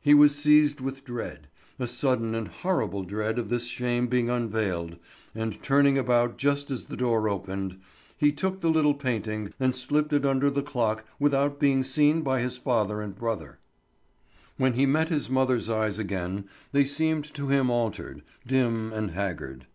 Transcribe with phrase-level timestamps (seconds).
[0.00, 1.46] He was seized with dread,
[1.78, 4.96] a sudden and horrible dread of this shame being unveiled,
[5.34, 7.78] and, turning about just as the door opened,
[8.16, 12.40] he took the little painting and slipped it under the clock without being seen by
[12.40, 13.58] his father and brother.
[14.56, 19.66] When he met his mother's eyes again they seemed to him altered, dim, and haggard.